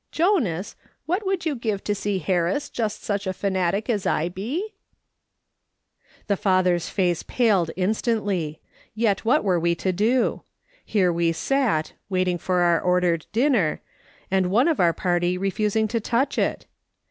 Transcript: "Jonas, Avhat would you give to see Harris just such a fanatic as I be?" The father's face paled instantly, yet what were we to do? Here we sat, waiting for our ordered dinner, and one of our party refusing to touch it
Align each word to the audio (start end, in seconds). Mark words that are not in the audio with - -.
"Jonas, 0.11 0.75
Avhat 1.07 1.23
would 1.27 1.45
you 1.45 1.53
give 1.55 1.83
to 1.83 1.93
see 1.93 2.17
Harris 2.17 2.71
just 2.71 3.03
such 3.03 3.27
a 3.27 3.33
fanatic 3.33 3.87
as 3.87 4.07
I 4.07 4.29
be?" 4.29 4.73
The 6.25 6.35
father's 6.35 6.89
face 6.89 7.21
paled 7.21 7.69
instantly, 7.75 8.59
yet 8.95 9.23
what 9.23 9.43
were 9.43 9.59
we 9.59 9.75
to 9.75 9.91
do? 9.91 10.41
Here 10.83 11.13
we 11.13 11.31
sat, 11.33 11.93
waiting 12.09 12.39
for 12.39 12.61
our 12.61 12.81
ordered 12.81 13.27
dinner, 13.31 13.79
and 14.31 14.47
one 14.49 14.67
of 14.67 14.79
our 14.79 14.91
party 14.91 15.37
refusing 15.37 15.87
to 15.89 15.99
touch 15.99 16.39
it 16.39 16.65